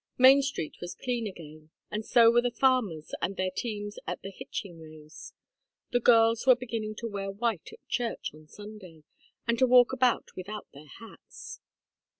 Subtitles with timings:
[0.17, 4.31] Main Street was clean again, and so were the farmers and their teams at the
[4.31, 5.31] hitching rails;
[5.91, 9.03] the girls were beginning to wear white at church on Sunday,
[9.47, 11.59] and to walk about without their hats.